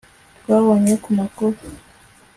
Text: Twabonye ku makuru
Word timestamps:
Twabonye 0.41 0.93
ku 1.03 1.09
makuru 1.17 1.57